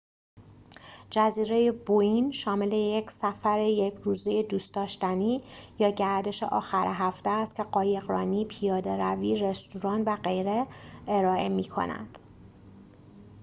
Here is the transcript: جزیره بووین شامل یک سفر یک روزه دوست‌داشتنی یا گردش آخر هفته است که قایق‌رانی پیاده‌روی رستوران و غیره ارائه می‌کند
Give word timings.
جزیره 1.09 1.71
بووین 1.71 2.31
شامل 2.31 2.73
یک 2.73 3.11
سفر 3.11 3.59
یک 3.63 3.93
روزه 4.03 4.43
دوست‌داشتنی 4.43 5.43
یا 5.79 5.89
گردش 5.89 6.43
آخر 6.43 6.87
هفته 6.93 7.29
است 7.29 7.55
که 7.55 7.63
قایق‌رانی 7.63 8.45
پیاده‌روی 8.45 9.37
رستوران 9.39 10.01
و 10.01 10.15
غیره 10.15 10.67
ارائه 11.07 11.49
می‌کند 11.49 12.19